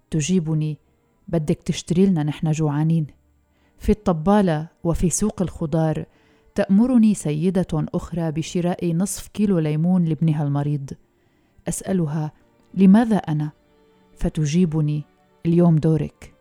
تجيبني. 0.10 0.78
بدك 1.28 1.58
تشتري 1.66 2.06
لنا 2.06 2.24
نحن 2.24 2.52
جوعانين. 2.52 3.08
في 3.78 3.92
الطبالة 3.92 4.68
وفي 4.84 5.10
سوق 5.10 5.42
الخضار 5.42 6.06
تأمرني 6.56 7.14
سيدة 7.14 7.68
أخرى 7.74 8.32
بشراء 8.32 8.94
نصف 8.94 9.28
كيلو 9.28 9.60
ليمون 9.60 10.06
لابنها 10.06 10.44
المريض. 10.44 10.90
أسألها 11.68 12.32
لماذا 12.74 13.18
أنا؟ 13.18 13.52
فتجيبني 14.14 15.04
اليوم 15.46 15.76
دورك. 15.76 16.34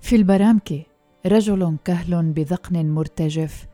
في 0.00 0.16
البرامكة 0.16 0.82
رجل 1.26 1.76
كهل 1.84 2.32
بذقن 2.32 2.90
مرتجف 2.90 3.66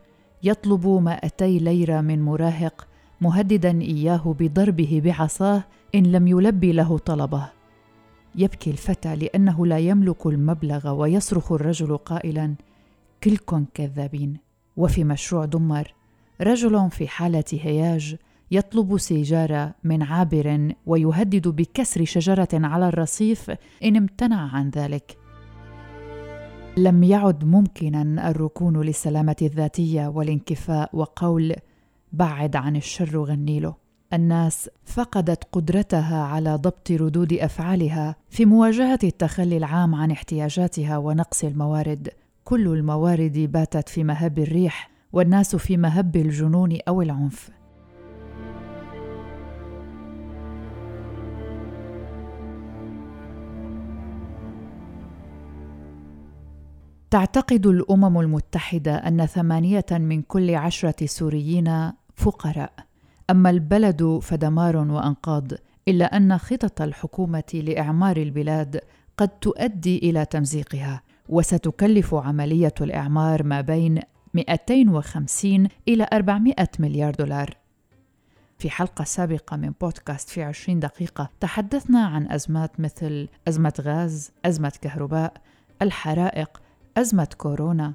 يطلب 0.42 0.86
مائتي 0.86 1.58
ليرة 1.58 2.00
من 2.00 2.22
مراهق 2.22 2.88
مهددا 3.20 3.80
إياه 3.80 4.36
بضربه 4.38 5.00
بعصاه 5.04 5.64
إن 5.94 6.02
لم 6.02 6.28
يلبي 6.28 6.72
له 6.72 6.98
طلبه. 6.98 7.48
يبكي 8.34 8.70
الفتى 8.70 9.16
لأنه 9.16 9.66
لا 9.66 9.78
يملك 9.78 10.26
المبلغ 10.26 10.90
ويصرخ 10.90 11.52
الرجل 11.52 11.96
قائلا 11.96 12.54
كلكم 13.24 13.64
كذابين. 13.74 14.36
وفي 14.76 15.04
مشروع 15.04 15.44
دمر 15.44 15.94
رجل 16.40 16.90
في 16.90 17.08
حالة 17.08 17.44
هياج 17.52 18.16
يطلب 18.50 18.98
سيجارة 18.98 19.74
من 19.84 20.02
عابر 20.02 20.74
ويهدد 20.86 21.48
بكسر 21.48 22.04
شجرة 22.04 22.48
على 22.52 22.88
الرصيف 22.88 23.50
إن 23.84 23.96
امتنع 23.96 24.56
عن 24.56 24.70
ذلك. 24.70 25.21
لم 26.76 27.02
يعد 27.02 27.44
ممكنا 27.44 28.30
الركون 28.30 28.80
للسلامة 28.80 29.36
الذاتية 29.42 30.06
والانكفاء 30.06 30.90
وقول 30.92 31.54
بعد 32.12 32.56
عن 32.56 32.76
الشر 32.76 33.18
غني 33.24 33.60
له 33.60 33.74
الناس 34.12 34.70
فقدت 34.84 35.44
قدرتها 35.52 36.22
على 36.22 36.54
ضبط 36.54 36.90
ردود 36.90 37.32
أفعالها 37.32 38.16
في 38.30 38.44
مواجهة 38.44 38.98
التخلي 39.04 39.56
العام 39.56 39.94
عن 39.94 40.10
احتياجاتها 40.10 40.98
ونقص 40.98 41.44
الموارد. 41.44 42.08
كل 42.44 42.68
الموارد 42.68 43.38
باتت 43.38 43.88
في 43.88 44.04
مهب 44.04 44.38
الريح 44.38 44.90
والناس 45.12 45.56
في 45.56 45.76
مهب 45.76 46.16
الجنون 46.16 46.78
أو 46.88 47.02
العنف. 47.02 47.50
تعتقد 57.12 57.66
الأمم 57.66 58.20
المتحدة 58.20 58.94
أن 58.94 59.26
ثمانية 59.26 59.84
من 59.90 60.22
كل 60.22 60.54
عشرة 60.54 61.06
سوريين 61.06 61.92
فقراء. 62.16 62.72
أما 63.30 63.50
البلد 63.50 64.18
فدمار 64.22 64.76
وأنقاض 64.76 65.52
إلا 65.88 66.16
أن 66.16 66.38
خطط 66.38 66.82
الحكومة 66.82 67.42
لإعمار 67.54 68.16
البلاد 68.16 68.80
قد 69.16 69.28
تؤدي 69.28 69.98
إلى 69.98 70.24
تمزيقها 70.24 71.02
وستكلف 71.28 72.14
عملية 72.14 72.74
الإعمار 72.80 73.42
ما 73.42 73.60
بين 73.60 74.00
250 74.34 75.68
إلى 75.88 76.06
400 76.12 76.54
مليار 76.78 77.14
دولار. 77.14 77.56
في 78.58 78.70
حلقة 78.70 79.04
سابقة 79.04 79.56
من 79.56 79.72
بودكاست 79.80 80.28
في 80.28 80.42
20 80.42 80.80
دقيقة 80.80 81.30
تحدثنا 81.40 82.06
عن 82.06 82.30
أزمات 82.30 82.80
مثل 82.80 83.28
أزمة 83.48 83.74
غاز، 83.80 84.32
أزمة 84.44 84.72
كهرباء، 84.82 85.32
الحرائق، 85.82 86.61
أزمة 86.96 87.28
كورونا 87.38 87.92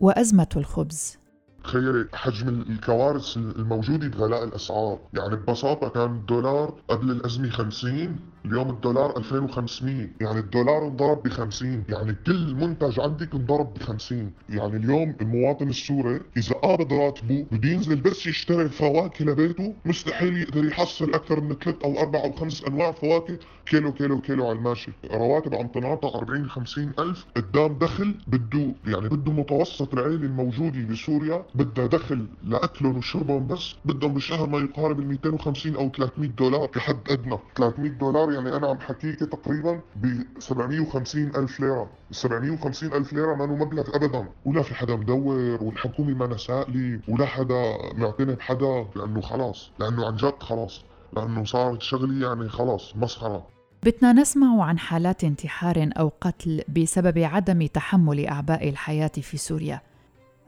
وأزمة 0.00 0.48
الخبز. 0.56 1.18
تخيلي 1.64 2.08
حجم 2.14 2.48
الكوارث 2.48 3.36
الموجودة 3.36 4.08
بغلاء 4.08 4.44
الأسعار. 4.44 4.98
يعني 5.14 5.36
ببساطة 5.36 5.88
كان 5.88 6.14
الدولار 6.14 6.80
قبل 6.88 7.10
الأزمة 7.10 7.50
50 7.50 8.16
اليوم 8.46 8.70
الدولار 8.70 9.16
2500 9.16 10.08
يعني 10.20 10.38
الدولار 10.38 10.86
انضرب 10.86 11.22
ب 11.22 11.28
50 11.28 11.84
يعني 11.88 12.16
كل 12.26 12.54
منتج 12.54 13.00
عندك 13.00 13.34
انضرب 13.34 13.74
ب 13.74 13.78
50 13.82 14.32
يعني 14.48 14.76
اليوم 14.76 15.14
المواطن 15.20 15.68
السوري 15.68 16.20
إذا 16.36 16.54
قابض 16.54 16.92
راتبه 16.92 17.46
بده 17.52 17.68
ينزل 17.68 17.96
بس 18.00 18.26
يشتري 18.26 18.68
فواكه 18.68 19.24
لبيته 19.24 19.74
مستحيل 19.84 20.36
يقدر 20.38 20.64
يحصل 20.64 21.14
أكثر 21.14 21.40
من 21.40 21.54
ثلاث 21.54 21.76
أو 21.84 21.98
أربع 21.98 22.24
أو 22.24 22.32
خمس 22.32 22.64
أنواع 22.64 22.92
فواكه 22.92 23.38
كيلو 23.66 23.92
كيلو 23.92 24.20
كيلو 24.20 24.44
على 24.48 24.58
الماشي. 24.58 24.92
رواتب 25.12 25.54
عم 25.54 25.66
تنعطى 25.66 26.08
40 26.14 26.48
50 26.50 26.92
ألف 26.98 27.24
قدام 27.36 27.78
دخل 27.78 28.14
بده 28.26 28.74
يعني 28.86 29.08
بده 29.08 29.32
متوسط 29.32 29.92
العيله 29.94 30.14
الموجوده 30.26 30.80
بسوريا 30.90 31.44
بدها 31.54 31.86
دخل 31.86 32.26
لأكلهم 32.44 32.96
وشربهم 32.96 33.46
بس 33.46 33.74
بدهم 33.84 34.14
بالشهر 34.14 34.48
ما 34.48 34.58
يقارب 34.58 35.00
ال 35.00 35.06
250 35.06 35.74
أو 35.76 35.90
300 35.96 36.30
دولار 36.30 36.66
كحد 36.66 36.96
أدنى. 37.10 37.38
300 37.56 37.90
دولار 37.90 38.33
يعني 38.34 38.56
أنا 38.56 38.68
عم 38.68 38.78
حكيك 38.80 39.18
تقريبا 39.20 39.80
ب 39.96 40.22
750 40.38 41.22
ألف 41.36 41.60
ليرة. 41.60 41.90
750 42.10 42.92
ألف 42.92 43.12
ليرة 43.12 43.34
ما 43.34 43.46
مبلغ 43.46 43.96
ابدا. 43.96 44.28
ولا 44.44 44.62
في 44.62 44.74
حدا 44.74 44.96
مدور 44.96 45.62
والحكومة 45.62 46.14
ما 46.26 46.36
سائله 46.36 47.00
ولا 47.08 47.26
حدا 47.26 47.76
معتني 47.94 48.34
بحدا 48.34 48.86
لأنه 48.96 49.20
خلاص 49.20 49.70
لأنه 49.78 50.06
عن 50.06 50.16
جد 50.16 50.42
خلاص 50.42 50.84
لأنه 51.16 51.44
صارت 51.44 51.82
شغلي 51.82 52.26
يعني 52.26 52.48
خلاص 52.48 52.96
مسخرة. 52.96 53.46
بتنا 53.82 54.12
نسمع 54.12 54.64
عن 54.64 54.78
حالات 54.78 55.24
انتحار 55.24 55.90
أو 55.98 56.12
قتل 56.20 56.62
بسبب 56.68 57.18
عدم 57.18 57.66
تحمل 57.66 58.26
أعباء 58.26 58.68
الحياة 58.68 59.12
في 59.22 59.36
سوريا. 59.36 59.80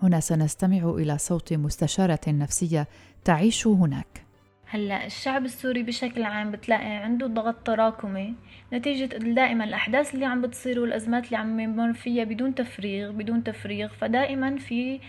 هنا 0.03 0.21
سنستمع 0.21 0.91
إلى 0.91 1.19
صوت 1.19 1.53
مستشارة 1.53 2.21
نفسية 2.29 2.89
تعيش 3.25 3.67
هناك. 3.67 4.26
هلأ 4.69 5.07
الشعب 5.07 5.45
السوري 5.45 5.83
بشكل 5.83 6.23
عام 6.23 6.51
بتلاقي 6.51 6.87
عنده 6.87 7.27
ضغط 7.27 7.55
تراكمي 7.65 8.35
نتيجة 8.73 9.05
دائما 9.17 9.65
الأحداث 9.65 10.15
اللي 10.15 10.25
عم 10.25 10.43
بتصير 10.43 10.81
والأزمات 10.81 11.25
اللي 11.25 11.37
عم 11.37 11.61
يمر 11.61 11.93
فيها 11.93 12.25
بدون 12.25 12.55
تفريغ 12.55 13.11
بدون 13.11 13.45
تفريغ 13.45 13.89
فدائما 13.89 14.57
في 14.57 15.01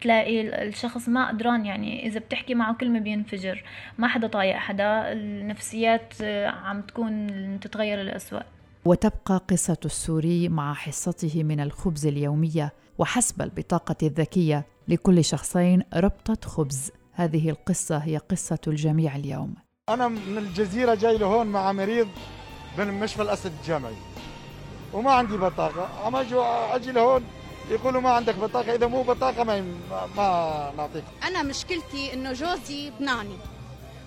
تلاقي 0.00 0.66
الشخص 0.68 1.08
ما 1.08 1.28
قدران 1.28 1.66
يعني 1.66 2.06
إذا 2.06 2.20
بتحكي 2.20 2.54
معه 2.54 2.74
كلمة 2.74 2.98
بينفجر 3.00 3.64
ما 3.98 4.08
حدا 4.08 4.26
طايق 4.26 4.56
حدا 4.56 5.12
النفسيات 5.12 6.14
عم 6.46 6.80
تكون 6.80 7.26
تتغير 7.60 7.98
للأسوأ. 7.98 8.40
وتبقى 8.84 9.40
قصة 9.48 9.78
السوري 9.84 10.48
مع 10.48 10.74
حصته 10.74 11.44
من 11.44 11.60
الخبز 11.60 12.06
اليومية 12.06 12.72
وحسب 12.98 13.42
البطاقة 13.42 13.96
الذكية 14.02 14.64
لكل 14.88 15.24
شخصين 15.24 15.82
ربطة 15.94 16.48
خبز. 16.48 16.92
هذه 17.16 17.50
القصة 17.50 17.96
هي 17.98 18.16
قصة 18.16 18.58
الجميع 18.66 19.16
اليوم. 19.16 19.54
أنا 19.88 20.08
من 20.08 20.38
الجزيرة 20.38 20.94
جاي 20.94 21.18
لهون 21.18 21.46
مع 21.46 21.72
مريض 21.72 22.08
من 22.78 23.00
مشفى 23.00 23.22
الأسد 23.22 23.52
الجامعي 23.60 23.96
وما 24.92 25.12
عندي 25.12 25.36
بطاقة. 25.36 26.08
أما 26.08 26.20
أجي 26.74 26.92
لهون 26.92 27.24
يقولوا 27.70 28.00
ما 28.00 28.10
عندك 28.10 28.34
بطاقة. 28.34 28.74
إذا 28.74 28.86
مو 28.86 29.02
بطاقة 29.02 29.44
ما 29.44 29.64
ما 30.16 30.72
نعطيك. 30.76 31.04
أنا 31.24 31.42
مشكلتي 31.42 32.12
إنه 32.14 32.32
جوزي 32.32 32.88
لبناني 32.88 33.36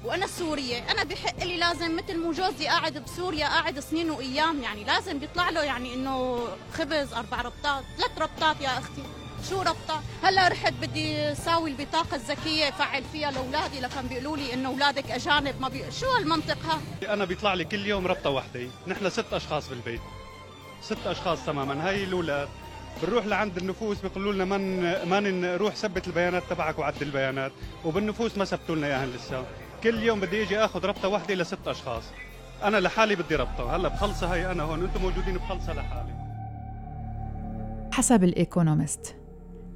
وأنا 0.06 0.28
سورية. 0.28 0.92
أنا 0.92 1.04
بحق 1.04 1.44
لي 1.44 1.58
لازم 1.58 1.96
مثل 1.96 2.18
مو 2.20 2.32
جوزي 2.32 2.68
قاعد 2.68 2.98
بسوريا 2.98 3.48
قاعد 3.48 3.80
سنين 3.80 4.12
وأيام 4.12 4.62
يعني 4.64 4.84
لازم 4.84 5.20
بيطلع 5.20 5.50
له 5.50 5.64
يعني 5.64 5.94
إنه 5.94 6.48
خبز 6.74 7.14
أربع 7.14 7.42
ربطات 7.42 7.84
ثلاث 7.98 8.18
ربطات 8.18 8.62
يا 8.62 8.78
أختي. 8.78 9.04
شو 9.50 9.62
ربطة؟ 9.62 10.02
هلا 10.24 10.48
رحت 10.48 10.74
بدي 10.82 11.36
ساوي 11.36 11.72
البطاقة 11.72 12.16
الذكية 12.16 12.72
فعل 12.72 13.04
فيها 13.04 13.32
لأولادي 13.32 13.80
لكن 13.80 14.08
بيقولوا 14.08 14.38
لي 14.38 14.54
إنه 14.54 14.70
أولادك 14.70 15.12
أجانب 15.12 15.62
ما 15.62 15.70
بي... 15.70 15.92
شو 15.92 16.06
هالمنطق 16.06 16.58
ها؟ 16.66 17.14
أنا 17.14 17.26
بيطلع 17.26 17.54
لي 17.54 17.64
كل 17.64 17.86
يوم 17.86 18.08
ربطة 18.08 18.30
وحدة، 18.30 18.68
نحن 18.88 19.10
ست 19.10 19.34
أشخاص 19.34 19.70
بالبيت. 19.70 20.02
ست 20.82 21.08
أشخاص 21.08 21.46
تماما، 21.46 21.90
هاي 21.90 22.04
الاولاد 22.04 22.48
بنروح 23.04 23.26
لعند 23.26 23.58
النفوس 23.58 24.02
بيقولوا 24.02 24.34
لنا 24.34 24.46
من 24.46 24.82
من 25.10 25.42
نروح 25.42 25.76
ثبت 25.76 26.08
البيانات 26.08 26.44
تبعك 26.50 26.80
وعدل 26.80 27.02
البيانات. 27.02 27.52
وبالنفوس 27.86 28.38
ما 28.38 28.46
ثبتوا 28.46 28.76
لنا 28.76 28.88
اياها 28.88 29.06
لسه. 29.06 29.46
كل 29.84 30.04
يوم 30.04 30.20
بدي 30.20 30.44
إجي 30.44 30.60
آخذ 30.60 30.86
ربطة 30.86 31.08
واحدة 31.08 31.36
لست 31.36 31.68
أشخاص. 31.68 32.04
أنا 32.64 32.78
لحالي 32.78 33.16
بدي 33.16 33.36
ربطة. 33.36 33.76
هلا 33.76 33.88
بخلصها 33.88 34.36
هي 34.36 34.52
أنا 34.52 34.64
هون. 34.64 34.84
أنتم 34.84 35.02
موجودين 35.02 35.38
بخلصها 35.38 35.74
لحالي. 35.74 36.28
حسب 37.94 38.24
الإيكونومست. 38.24 39.16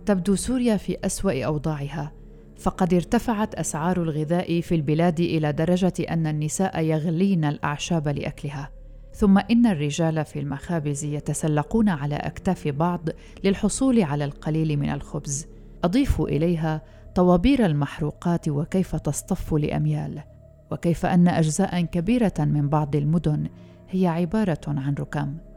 تبدو 0.06 0.36
سوريا 0.36 0.78
في 0.78 0.98
أسوأ 1.06 1.46
أوضاعها 1.46 2.12
فقد 2.58 2.94
ارتفعت 2.94 3.56
أسعار 3.56 4.04
الغذاء 4.04 4.62
في 4.62 4.76
البلاد 4.76 5.20
إلى 5.20 5.52
درجة 5.52 5.94
أن 6.10 6.28
النساء 6.28 6.80
يغلين 6.80 7.46
الأعشاب 7.46 8.08
لأكلها. 8.08 8.70
ثم 9.14 9.38
إن 9.38 9.66
الرجال 9.66 10.26
في 10.26 10.40
المخابز 10.40 11.04
يتسلقون 11.04 11.90
على 11.90 12.16
أكتاف 12.16 12.68
بعض 12.68 13.10
للحصول 13.44 14.02
على 14.02 14.26
القليل 14.26 14.78
من 14.78 14.90
الخبز. 14.90 15.48
أضيف 15.84 16.22
إليها 16.22 16.82
طوابير 17.16 17.66
المحروقات 17.66 18.50
وكيف 18.50 18.96
تصطف 18.96 19.54
لأميال 19.54 20.24
وكيف 20.72 21.06
أن 21.06 21.28
أجزاء 21.28 21.82
كبيرة 21.82 22.34
من 22.40 22.70
بعض 22.70 22.96
المدن 22.96 23.48
هي 23.90 24.08
عبارة 24.08 24.62
عن 24.68 24.96
ركام. 25.00 25.51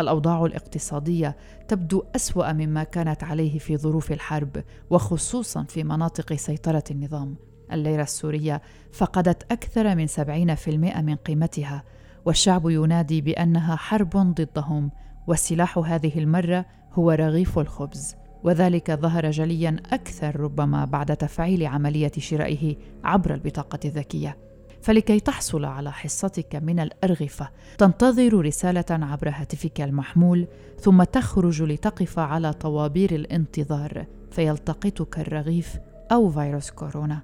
الأوضاع 0.00 0.44
الاقتصادية 0.44 1.36
تبدو 1.68 2.04
أسوأ 2.16 2.52
مما 2.52 2.84
كانت 2.84 3.24
عليه 3.24 3.58
في 3.58 3.76
ظروف 3.76 4.12
الحرب 4.12 4.64
وخصوصا 4.90 5.64
في 5.64 5.84
مناطق 5.84 6.32
سيطرة 6.32 6.84
النظام. 6.90 7.36
الليره 7.72 8.02
السورية 8.02 8.62
فقدت 8.92 9.52
أكثر 9.52 9.94
من 9.94 10.06
70% 10.06 11.00
من 11.00 11.16
قيمتها 11.16 11.82
والشعب 12.24 12.70
ينادي 12.70 13.20
بأنها 13.20 13.76
حرب 13.76 14.16
ضدهم 14.16 14.90
والسلاح 15.26 15.78
هذه 15.78 16.18
المرة 16.18 16.66
هو 16.92 17.10
رغيف 17.10 17.58
الخبز. 17.58 18.16
وذلك 18.44 18.90
ظهر 18.90 19.30
جليا 19.30 19.76
أكثر 19.92 20.40
ربما 20.40 20.84
بعد 20.84 21.16
تفعيل 21.16 21.66
عملية 21.66 22.12
شرائه 22.18 22.76
عبر 23.04 23.34
البطاقة 23.34 23.78
الذكية. 23.84 24.49
فلكي 24.82 25.20
تحصل 25.20 25.64
على 25.64 25.92
حصتك 25.92 26.56
من 26.56 26.80
الأرغفة. 26.80 27.48
تنتظر 27.78 28.40
رسالة 28.40 28.84
عبر 28.90 29.28
هاتفك 29.28 29.80
المحمول 29.80 30.46
ثم 30.80 31.02
تخرج 31.02 31.62
لتقف 31.62 32.18
على 32.18 32.52
طوابير 32.52 33.14
الانتظار 33.14 34.06
فيلتقطك 34.30 35.18
الرغيف 35.18 35.76
أو 36.12 36.30
فيروس 36.30 36.70
كورونا. 36.70 37.22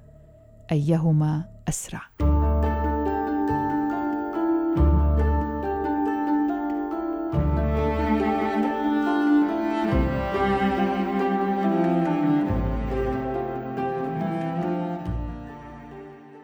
أيهما 0.71 1.45
أسرع. 1.69 2.36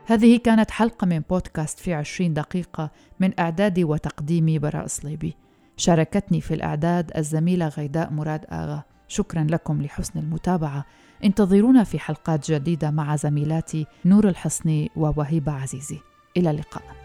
هذه 0.06 0.38
كانت 0.38 0.72
حلقة 0.72 1.06
من 1.06 1.20
بودكاست 1.30 1.80
في 1.80 1.94
عشرين 1.94 2.34
دقيقة 2.34 2.92
من 3.20 3.40
إعداد 3.40 3.80
وتقديمي 3.80 4.60
براء 4.60 4.88
صليبي. 4.88 5.36
شاركتني 5.78 6.42
في 6.42 6.54
الإعداد 6.54 7.12
الزميلة 7.18 7.68
غيداء 7.68 8.12
مراد 8.12 8.46
آغا. 8.52 8.84
شكرا 9.08 9.48
لكم 9.50 9.82
لحسن 9.82 10.20
المتابعة. 10.20 10.86
انتظرونا 11.24 11.84
في 11.84 12.00
حلقات 12.00 12.52
جديدة 12.52 12.92
مع 12.92 13.16
زميلاتي 13.16 13.86
نور 14.06 14.30
الحصني 14.30 14.92
ووهيبة 14.96 15.52
عزيزي. 15.52 16.00
إلى 16.38 16.52
اللقاء. 16.52 17.03